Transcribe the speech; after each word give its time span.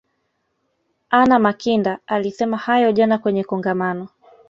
anna 1.09 1.39
makinda 1.39 1.99
alisema 2.07 2.57
hayo 2.57 2.91
jana 2.91 3.17
kwenye 3.17 3.43
kongamano 3.43 4.07